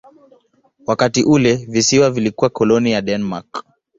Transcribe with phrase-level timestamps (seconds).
[0.87, 3.65] Wakati ule visiwa vilikuwa koloni ya Denmark.